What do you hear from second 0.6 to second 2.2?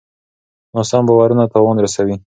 ناسم باورونه تاوان رسوي.